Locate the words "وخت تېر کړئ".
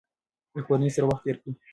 1.09-1.51